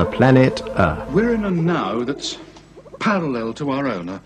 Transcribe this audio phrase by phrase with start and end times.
[0.00, 1.10] the planet Earth.
[1.10, 2.38] We're in a now that's
[3.00, 4.22] parallel to our own, a,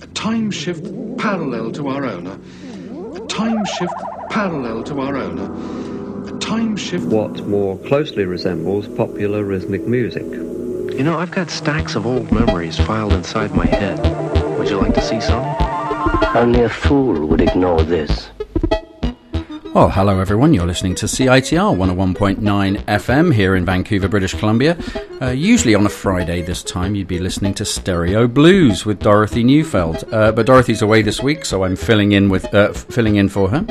[0.00, 0.84] a time shift
[1.18, 3.92] parallel to our own, a, a time shift
[4.30, 7.04] parallel to our own, a, a time shift.
[7.04, 10.24] what more closely resembles popular rhythmic music.
[10.24, 13.98] You know, I've got stacks of old memories filed inside my head.
[14.56, 15.44] Would you like to see some?
[16.34, 18.30] Only a fool would ignore this.
[19.74, 20.54] Well, hello everyone.
[20.54, 24.78] You're listening to CITR 101.9 FM here in Vancouver, British Columbia.
[25.20, 29.42] Uh, usually on a Friday this time, you'd be listening to Stereo Blues with Dorothy
[29.42, 30.04] Neufeld.
[30.12, 33.48] Uh, but Dorothy's away this week, so I'm filling in with uh, filling in for
[33.48, 33.66] her.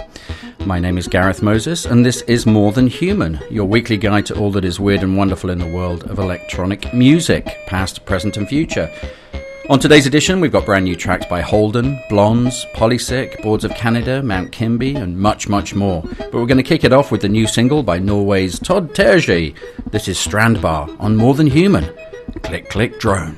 [0.66, 4.38] My name is Gareth Moses, and this is More Than Human, your weekly guide to
[4.38, 8.50] all that is weird and wonderful in the world of electronic music, past, present, and
[8.50, 8.92] future.
[9.70, 14.22] On today's edition, we've got brand new tracks by Holden, Blondes, Polysic, Boards of Canada,
[14.22, 16.04] Mount Kimbie, and much, much more.
[16.18, 19.56] But we're going to kick it off with the new single by Norway's Todd Terje.
[19.90, 21.90] This is Strandbar on More Than Human.
[22.42, 23.38] Click, click, drone.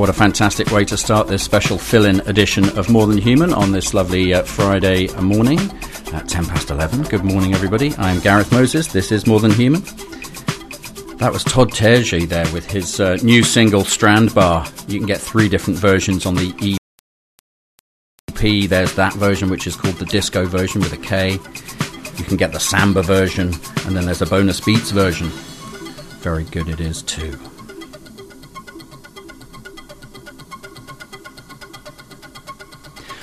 [0.00, 3.52] What a fantastic way to start this special fill in edition of More Than Human
[3.52, 5.58] on this lovely uh, Friday morning
[6.14, 7.02] at 10 past 11.
[7.02, 7.94] Good morning, everybody.
[7.98, 8.86] I'm Gareth Moses.
[8.86, 9.82] This is More Than Human.
[11.18, 14.90] That was Todd Terje there with his uh, new single Strandbar.
[14.90, 16.78] You can get three different versions on the
[18.26, 18.70] EP.
[18.70, 21.32] There's that version, which is called the disco version with a K.
[21.32, 23.48] You can get the samba version,
[23.84, 25.28] and then there's a bonus beats version.
[26.20, 27.38] Very good it is, too.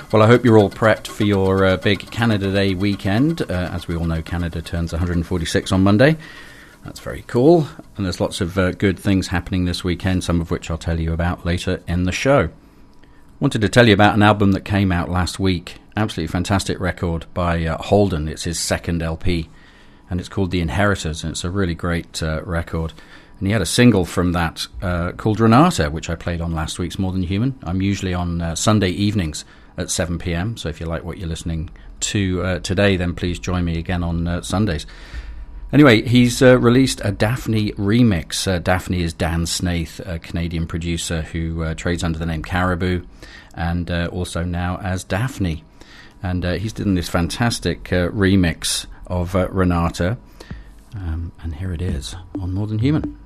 [0.10, 3.42] Well, I hope you're all prepped for your uh, big Canada Day weekend.
[3.42, 6.16] Uh, as we all know, Canada turns 146 on Monday.
[6.86, 7.68] That's very cool.
[7.98, 10.98] And there's lots of uh, good things happening this weekend, some of which I'll tell
[10.98, 12.48] you about later in the show.
[13.42, 15.76] Wanted to tell you about an album that came out last week.
[15.98, 18.30] Absolutely fantastic record by uh, Holden.
[18.30, 19.50] It's his second LP,
[20.10, 22.94] and it's called The Inheritors, and it's a really great uh, record.
[23.40, 26.80] And he had a single from that uh, called Renata, which I played on last
[26.80, 27.60] week's More Than Human.
[27.64, 29.44] I'm usually on Sunday evenings
[29.78, 30.58] at 7 pm.
[30.58, 31.70] So if you like what you're listening
[32.02, 34.86] to uh, today, then please join me again on uh, Sundays.
[35.74, 38.48] Anyway, he's uh, released a Daphni remix.
[38.48, 43.06] Uh, Daphni is Dan Snaith, a Canadian producer who uh, trades under the name Caribou
[43.54, 45.64] and uh, also now as Daphni.
[46.24, 50.18] And he's done this fantastic remix of Renata.
[50.96, 53.18] Um, and here it is on More Than Human.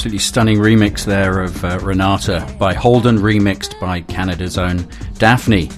[0.00, 4.78] Absolutely stunning remix there of uh, Renata by Holden, remixed by Canada's own
[5.18, 5.70] Daphni.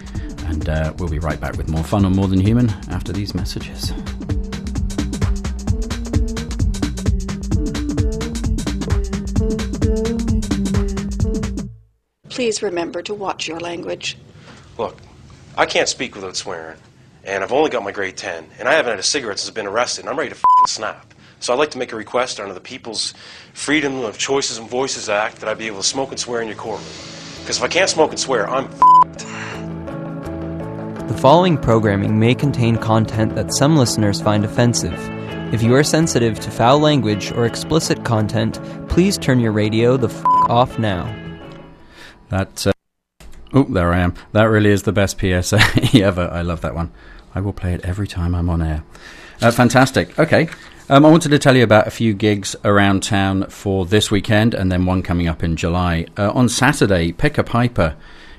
[0.48, 3.34] And uh, we'll be right back with more fun on More Than Human after these
[3.34, 3.92] messages.
[12.28, 14.16] Please remember to watch your language.
[14.78, 15.00] Look,
[15.56, 16.78] I can't speak without swearing,
[17.24, 19.54] and I've only got my grade 10, and I haven't had a cigarette since I've
[19.56, 21.11] been arrested, and I'm ready to f***ing snap.
[21.42, 23.14] So I'd like to make a request under the People's
[23.52, 26.46] Freedom of Choices and Voices Act that I be able to smoke and swear in
[26.46, 26.88] your courtroom.
[27.40, 29.18] Because if I can't smoke and swear, I'm f***ed.
[31.08, 34.96] The following programming may contain content that some listeners find offensive.
[35.52, 40.10] If you are sensitive to foul language or explicit content, please turn your radio the
[40.10, 41.12] f off now.
[42.28, 42.68] That.
[42.68, 42.72] Uh,
[43.52, 44.14] oh, there I am.
[44.30, 45.58] That really is the best PSA
[46.04, 46.28] ever.
[46.30, 46.92] I love that one.
[47.34, 48.84] I will play it every time I'm on air.
[49.40, 50.16] Uh, fantastic.
[50.20, 50.48] Okay.
[50.88, 54.52] Um, I wanted to tell you about a few gigs around town for this weekend
[54.52, 56.06] and then one coming up in July.
[56.18, 57.96] Uh, on Saturday, Pick a Piper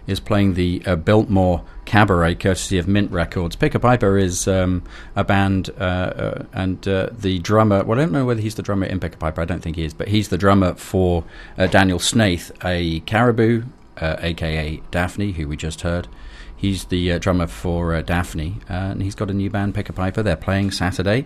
[0.07, 3.55] is playing the uh, Biltmore Cabaret, courtesy of Mint Records.
[3.55, 4.83] Pick a Piper is um,
[5.15, 7.85] a band, uh, uh, and uh, the drummer.
[7.85, 9.41] Well, I don't know whether he's the drummer in Pick a Piper.
[9.41, 11.23] I don't think he is, but he's the drummer for
[11.57, 13.63] uh, Daniel Snaith, a Caribou,
[14.01, 16.09] aka Daphni, who we just heard.
[16.53, 20.21] He's the drummer for Daphni, and he's got a new band, Pick a Piper.
[20.21, 21.25] They're playing Saturday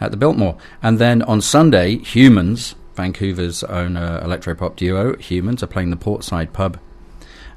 [0.00, 2.74] at the Biltmore, and then on Sunday, Humans.
[2.94, 6.80] Vancouver's own electropop duo, Humans, are playing the Portside Pub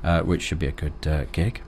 [0.04, 1.62] uh, which should be a good uh, gig.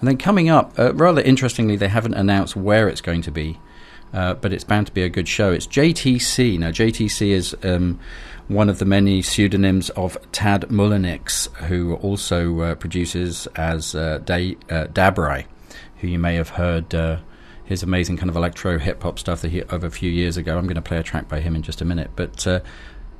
[0.00, 3.58] And then coming up, uh, rather interestingly, they haven't announced where it's going to be,
[4.12, 5.52] uh, but it's bound to be a good show.
[5.52, 6.58] It's JTC.
[6.58, 7.98] Now, JTC is um,
[8.48, 14.56] one of the many pseudonyms of Tad Mullinix, who also uh, produces as uh, da-
[14.68, 15.46] Dabrye,
[15.98, 16.90] who you may have heard
[17.64, 20.56] his amazing kind of electro hip hop stuff that he of a few years ago.
[20.56, 22.60] I'm going to play a track by him in just a minute, but uh,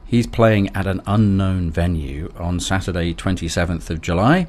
[0.07, 4.47] He's playing at an unknown venue on Saturday, 27th of July,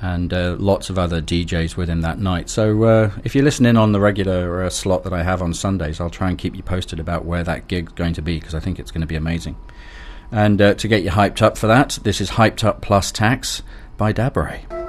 [0.00, 2.48] and uh, lots of other DJs with him that night.
[2.48, 5.52] So uh, if you listen in on the regular uh, slot that I have on
[5.52, 8.54] Sundays, I'll try and keep you posted about where that gig's going to be because
[8.54, 9.56] I think it's going to be amazing.
[10.32, 13.62] And uh, to get you hyped up for that, this is Hyped Up Plus Tax
[13.96, 14.87] by Dabrye.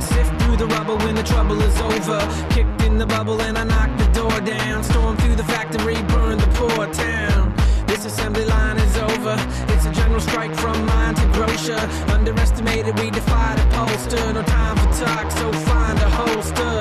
[0.00, 2.20] Sift through the rubble when the trouble is over.
[2.50, 4.82] Kicked in the bubble and I knock the door down.
[4.84, 7.54] Storm through the factory, burn the poor town.
[7.86, 9.36] This assembly line is over.
[9.72, 11.80] It's a general strike from mine to grocer.
[12.08, 14.34] Underestimated, we defy the pollster.
[14.34, 16.74] No time for talk, so find a holster.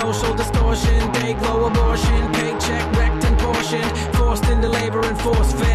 [0.00, 3.90] Social distortion, day glow abortion, paycheck wrecked and portioned.
[4.16, 5.73] Forced into labor and force fed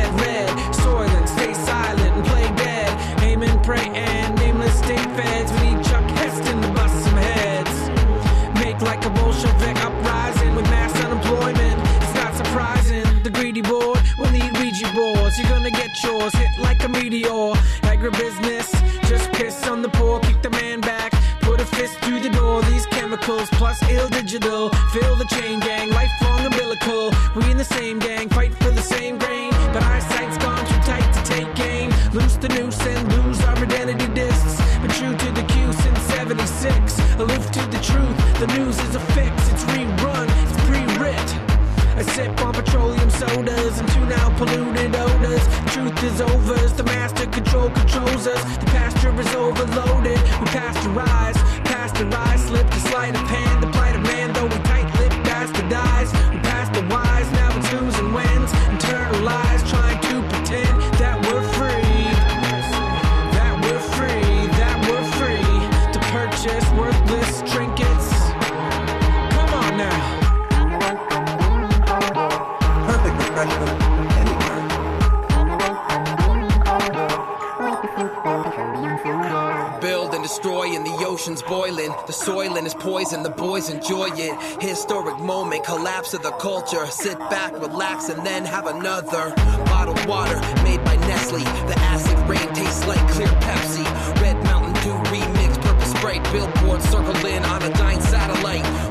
[83.09, 84.61] poison, the boys enjoy it.
[84.61, 86.85] Historic moment, collapse of the culture.
[86.87, 89.33] Sit back, relax, and then have another.
[89.65, 91.39] Bottled water made by Nestle.
[91.39, 93.85] The acid rain tastes like clear Pepsi.
[94.21, 96.19] Red Mountain Dew remix, purple spray.
[96.31, 98.08] Billboard circling on a satellite.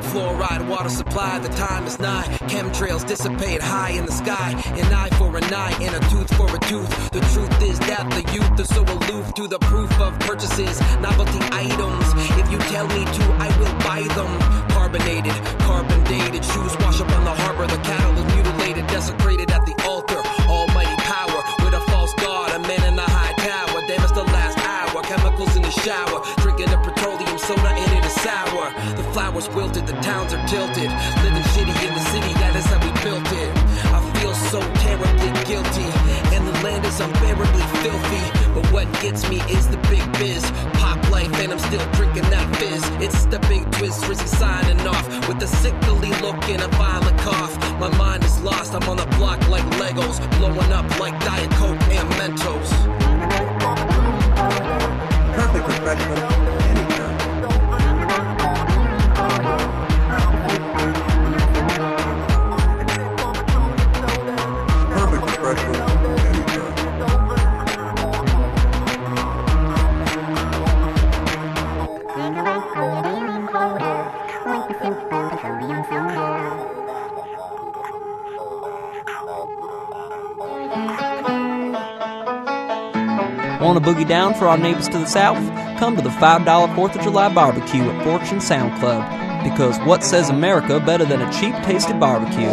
[0.08, 2.24] Fluoride water supply, the time is nigh.
[2.48, 4.52] Chemtrails dissipate high in the sky.
[4.80, 6.88] An eye for an eye and a tooth for a tooth.
[7.10, 10.80] The truth is that the youth are so aloof to the proof of purchases.
[11.00, 12.06] Novelty items.
[12.40, 14.32] If you tell me to, I will buy them.
[14.70, 16.42] Carbonated, carbon dated.
[16.42, 17.66] Shoes wash up on the harbor.
[17.66, 20.20] The cattle is mutilated, desecrated at the altar.
[20.48, 22.56] Almighty power with a false god.
[22.56, 23.82] A man in a high tower.
[23.86, 25.02] Damn, it's the last hour.
[25.02, 26.24] Chemicals in the shower.
[26.40, 27.76] Drinking the petroleum soda
[28.28, 28.68] sour.
[28.96, 30.90] The flowers wilted, the towns are tilted.
[31.24, 33.52] Living shitty in the city, that is how we built it.
[33.96, 35.88] I feel so terribly guilty.
[36.34, 38.24] And the land is unbearably filthy.
[38.54, 40.44] But what gets me is the big biz.
[40.80, 42.84] Pop life, and I'm still drinking that fizz.
[43.04, 45.06] It's the big twist, Rizzy signing off.
[45.26, 47.54] With a sickly look and a violent cough.
[47.80, 50.18] My mind is lost, I'm on the block like Legos.
[50.36, 52.70] Blowing up like Diet Coke and Mentos.
[55.34, 56.47] Perfect refreshment
[83.88, 85.38] boogie down for our neighbors to the south?
[85.78, 89.02] Come to the $5 4th of July barbecue at Fortune Sound Club.
[89.42, 92.50] Because what says America better than a cheap tasted barbecue?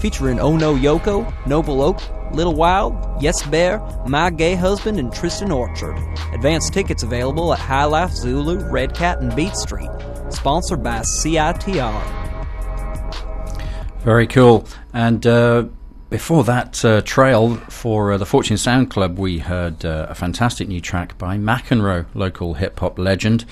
[0.00, 1.98] Featuring Oh No Yoko, Noble Oak,
[2.32, 5.96] Little Wild, Yes Bear, My Gay Husband, and Tristan Orchard.
[6.32, 9.90] Advance tickets available at High Life Zulu, Red Cat, and Beat Street.
[10.30, 12.26] Sponsored by CITR.
[14.00, 14.68] Very cool.
[14.92, 15.64] And uh,
[16.08, 20.68] before that uh, trail for uh, the Fortune Sound Club, we heard uh, a fantastic
[20.68, 23.44] new track by McEnroe, local hip hop legend,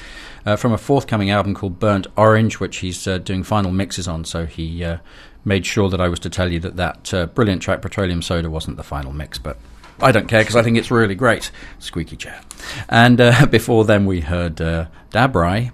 [0.47, 4.25] uh, from a forthcoming album called Burnt Orange, which he's uh, doing final mixes on.
[4.25, 4.99] So he uh,
[5.45, 8.77] made sure that I was to tell you that that brilliant track, Petroleum Soda, wasn't
[8.77, 9.59] the final mix, but.
[10.01, 11.53] I don't care because I think it's really great.
[11.79, 12.41] Squeaky chair.
[12.89, 13.17] And
[13.51, 15.71] before then, we heard Dabrye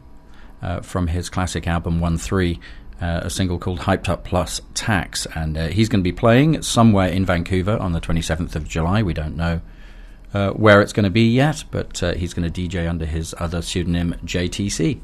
[0.63, 2.61] uh, from his classic album 1 3
[3.01, 5.27] uh, a single called Hyped Up Plus Tax.
[5.35, 9.03] And uh, he's going to be playing somewhere in Vancouver on the 27th of July.
[9.03, 9.61] We don't know
[10.35, 13.35] uh, where it's going to be yet, but uh, he's going to DJ under his
[13.39, 15.01] other pseudonym, JTC.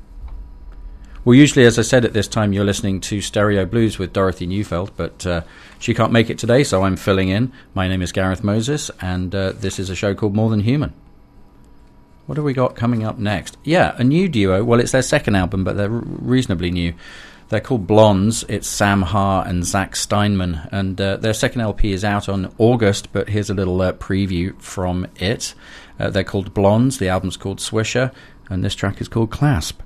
[1.24, 4.46] Well, usually, as I said at this time, you're listening to Stereo Blues with Dorothy
[4.46, 5.40] Neufeld, but uh,
[5.80, 7.52] she can't make it today, so I'm filling in.
[7.74, 10.94] My name is Gareth Moses, and uh, this is a show called More Than Human.
[12.26, 13.56] What have we got coming up next?
[13.64, 14.62] Yeah, a new duo.
[14.62, 16.94] Well, it's their second album, but they're reasonably new.
[17.48, 18.44] They're called Blondes.
[18.48, 23.12] It's Sam Haar and Zach Steinman, and uh, their second LP is out on August.
[23.12, 25.54] But here's a little uh, preview from it.
[25.98, 26.98] Uh, they're called Blondes.
[26.98, 28.12] The album's called Swisher,
[28.50, 29.80] and this track is called Clasp.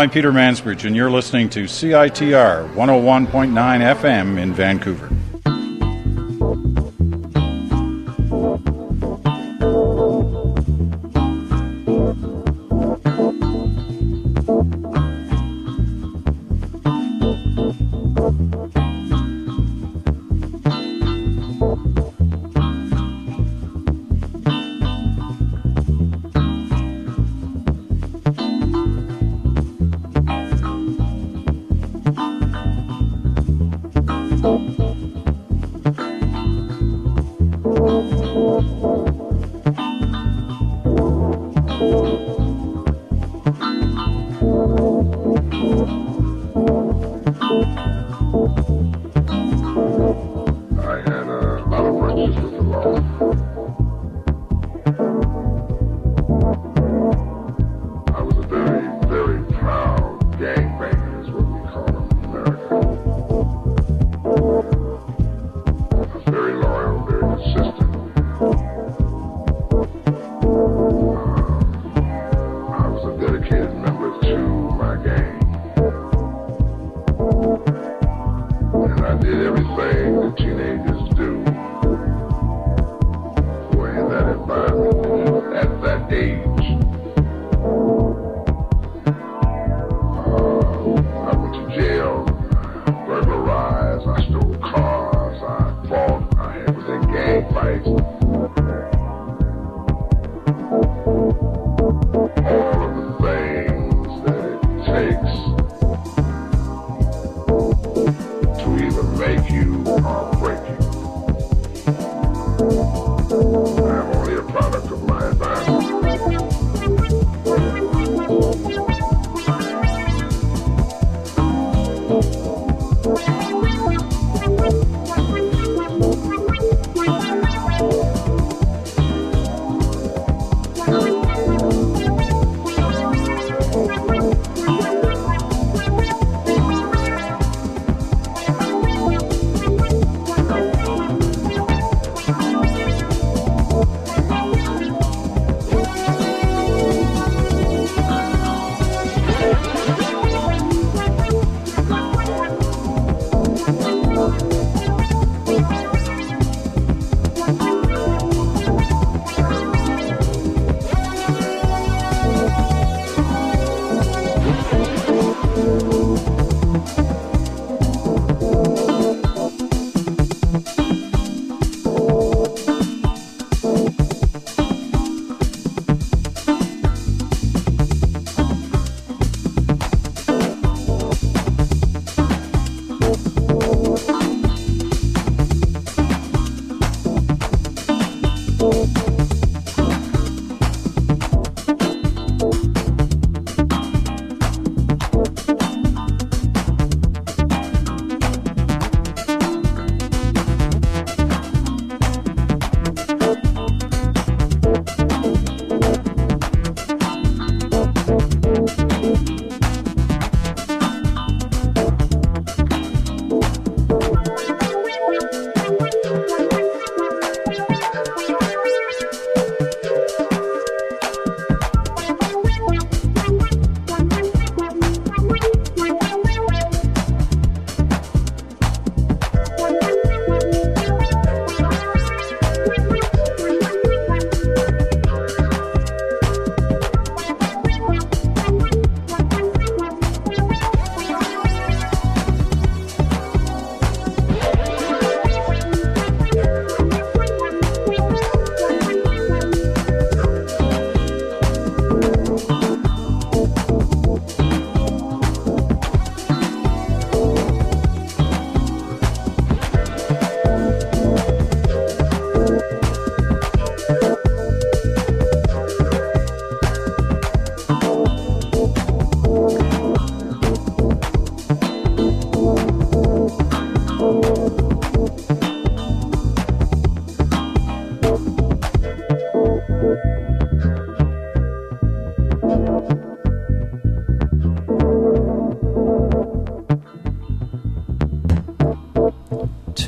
[0.00, 5.10] I'm Peter Mansbridge, and you're listening to CITR 101.9 FM in Vancouver.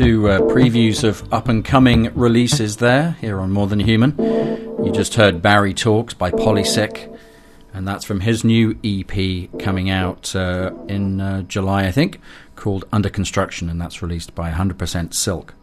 [0.02, 4.18] two uh, previews of up and coming releases there, here on More Than Human.
[4.84, 7.16] You just heard Barry Talks by Polysec,
[7.72, 12.18] and that's from his new EP coming out uh, in uh, July, I think,
[12.56, 15.54] called Under Construction, and that's released by 100% Silk.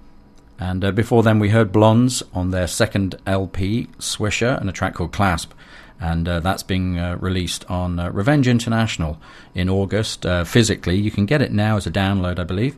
[0.57, 4.93] And uh, before then, we heard Blondes on their second LP, Swisher, and a track
[4.93, 5.51] called Clasp
[5.99, 9.19] and uh, that's being uh, released on uh, Revenge International
[9.53, 10.95] in August uh, physically.
[10.95, 12.77] You can get it now as a download, I believe,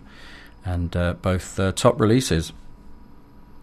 [0.64, 2.54] and uh, both uh, top releases.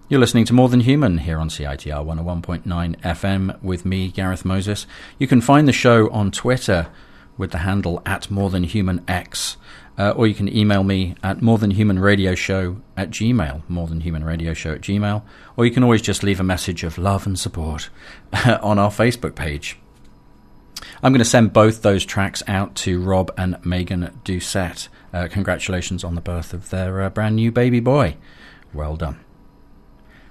[0.09, 4.87] You're listening to More Than Human here on CITR 101.9 FM with me, Gareth Moses.
[5.19, 6.89] You can find the show on Twitter
[7.37, 9.59] with the handle at More Than Human X,
[9.99, 13.87] uh, or you can email me at More Than Human Radio Show at Gmail, More
[13.87, 15.23] Than Human Radio Show at Gmail,
[15.59, 17.91] or you can always just leave a message of love and support
[18.63, 19.79] on our Facebook page.
[21.03, 24.89] I'm going to send both those tracks out to Rob and Megan Doucette.
[25.13, 28.17] Uh, congratulations on the birth of their uh, brand new baby boy.
[28.73, 29.21] Well done.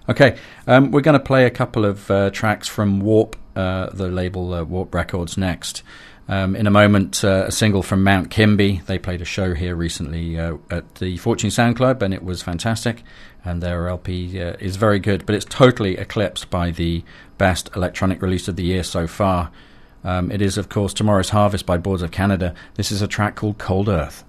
[0.09, 4.07] Okay, um, we're going to play a couple of uh, tracks from Warp, uh, the
[4.07, 5.83] label uh, Warp Records, next.
[6.29, 8.81] Um, in a moment, uh, a single from Mount Kimbie.
[8.85, 13.03] They played a show here recently at the Fortune Sound Club, and it was fantastic.
[13.43, 17.03] And their LP is very good, but it's totally eclipsed by the
[17.37, 19.51] best electronic release of the year so far.
[20.03, 22.53] Um, it is, of course, Tomorrow's Harvest by Boards of Canada.
[22.75, 24.23] This is a track called Cold Earth.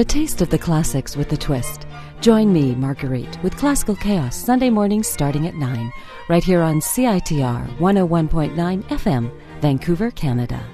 [0.00, 1.86] A taste of the classics with a twist,
[2.22, 5.92] Join me, Marguerite, with Classical Chaos Sunday mornings starting at 9,
[6.30, 9.30] right here on CITR 101.9 FM,
[9.60, 10.64] Vancouver, Canada.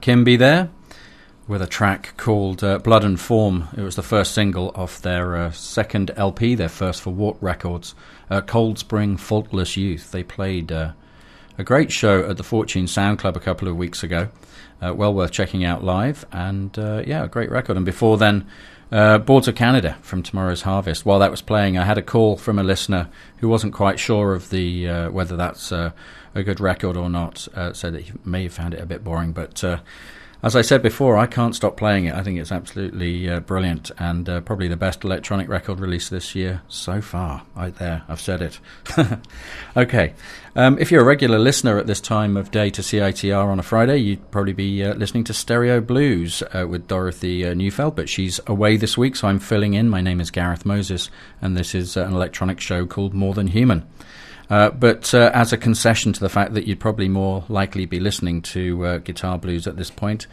[0.00, 0.70] Kimbie there
[1.46, 3.68] with a track called uh, Blood and Form.
[3.76, 7.94] It was the first single off their uh, second LP, their first for Warp Records,
[8.30, 10.12] uh, Cold Spring Faultless Youth.
[10.12, 10.92] They played uh,
[11.58, 14.28] a great show at the Fortune Sound Club a couple of weeks ago.
[14.80, 17.76] Uh, well worth checking out live, and uh, yeah, a great record.
[17.76, 18.46] And before then,
[18.90, 21.04] uh, Boards of Canada from Tomorrow's Harvest.
[21.04, 24.32] While that was playing, I had a call from a listener who wasn't quite sure
[24.32, 25.72] of the whether that's
[26.34, 27.48] a good record or not.
[27.54, 29.78] Uh, said that he may have found it a bit boring, but uh,
[30.42, 32.14] As I said before, I can't stop playing it.
[32.14, 36.34] I think it's absolutely uh, brilliant and uh, probably the best electronic record release this
[36.34, 37.42] year so far.
[37.54, 38.58] Right there, I've said it.
[39.76, 40.14] okay.
[40.56, 43.62] Um, if you're a regular listener at this time of day to CITR on a
[43.62, 48.08] Friday, you'd probably be uh, listening to Stereo Blues uh, with Dorothy uh, Neufeld, but
[48.08, 49.90] she's away this week, so I'm filling in.
[49.90, 51.10] My name is Gareth Moses,
[51.42, 53.86] and this is uh, an electronic show called More Than Human.
[54.50, 58.00] Uh, but uh, as a concession to the fact that you'd probably more likely be
[58.00, 60.26] listening to uh, guitar blues at this point,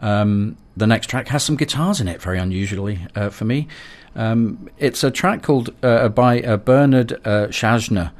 [0.00, 3.66] um, the next track has some guitars in it, very unusually uh, for me.
[4.14, 8.12] Um, it's a track called uh, by Bernard uh, Szajner.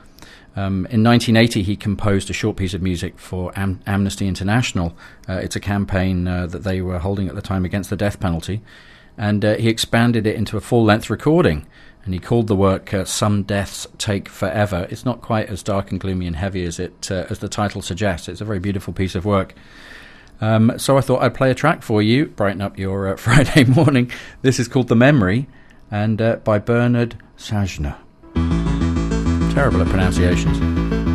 [0.54, 4.94] Um, in 1980, he composed a short piece of music for Am- Amnesty International.
[5.28, 8.62] It's a campaign that they were holding at the time against the death penalty.
[9.16, 11.66] And he expanded it into a full length recording.
[12.04, 14.86] And he called the work uh, Some Deaths Take Forever.
[14.90, 17.80] It's not quite as dark and gloomy and heavy as, it, uh, as the title
[17.80, 18.28] suggests.
[18.28, 19.54] It's a very beautiful piece of work.
[20.40, 23.64] Um, so I thought I'd play a track for you, brighten up your uh, Friday
[23.64, 24.10] morning.
[24.42, 25.46] This is called The Memory,
[25.90, 27.96] and uh, by Bernard Szajner.
[29.54, 31.11] Terrible at pronunciations.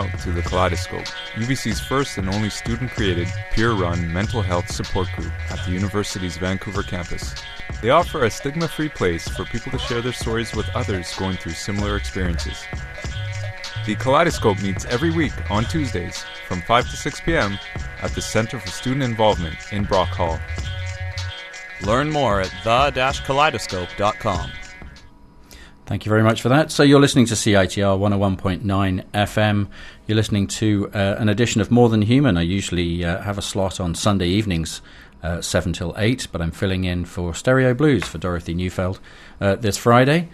[0.00, 5.08] Out to the Kaleidoscope, UBC's first and only student created, peer run mental health support
[5.16, 7.34] group at the university's Vancouver campus.
[7.82, 11.36] They offer a stigma free place for people to share their stories with others going
[11.36, 12.64] through similar experiences.
[13.86, 17.58] The Kaleidoscope meets every week on Tuesdays from 5 to 6 p.m.
[18.02, 20.40] at the Center for Student Involvement in Brock Hall.
[21.82, 24.52] Learn more at the-kaleidoscope.com.
[25.90, 26.70] Thank you very much for that.
[26.70, 29.66] So you're listening to CITR 101.9 FM.
[30.06, 32.36] You're listening to uh, an edition of More Than Human.
[32.36, 34.82] I usually uh, have a slot on Sunday evenings,
[35.24, 39.00] uh, 7 till 8, but I'm filling in for Stereo Blues for Dorothy Neufeld
[39.40, 40.28] uh, this Friday.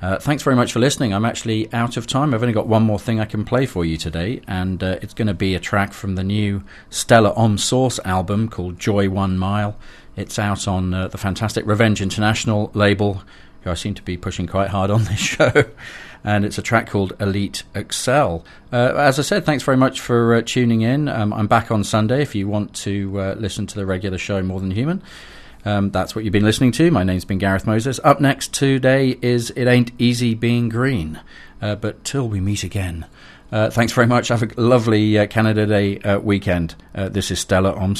[0.00, 1.12] Uh, thanks very much for listening.
[1.12, 2.32] I'm actually out of time.
[2.32, 5.14] I've only got one more thing I can play for you today, and uh, it's
[5.14, 9.36] going to be a track from the new Stellar OM Source album called Joy One
[9.36, 9.76] Mile.
[10.14, 13.22] It's out on the fantastic Revenge International label,
[13.62, 15.52] who I seem to be pushing quite hard on this show.
[16.24, 18.44] And it's a track called Elite Excel.
[18.72, 21.08] Uh, as I said, thanks very much for uh, tuning in.
[21.08, 24.40] Um, I'm back on Sunday if you want to uh, listen to the regular show
[24.42, 25.02] More Than Human.
[25.64, 26.90] Um, that's what you've been listening to.
[26.90, 27.98] My name's been Gareth Moses.
[28.04, 31.20] Up next today is It Ain't Easy Being Green.
[31.60, 33.06] Uh, but till we meet again,
[33.50, 34.28] uh, thanks very much.
[34.28, 36.74] Have a lovely uh, Canada Day weekend.
[36.94, 37.94] This is Stella on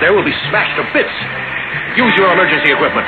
[0.00, 1.12] there will be smashed to bits.
[1.96, 3.06] Use your emergency equipment.